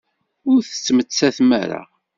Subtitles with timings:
[0.51, 1.81] Ur tettmettatem ara.